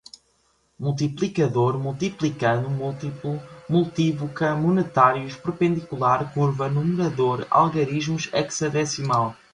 [0.79, 9.35] multiplicador, multiplicando, múltiplo, multívoca, monetários, perpendicular, curva, numerador, algarismos, hexadecimal